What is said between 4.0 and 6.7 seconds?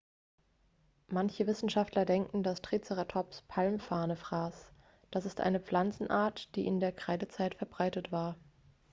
fraß das ist eine pflanzenart die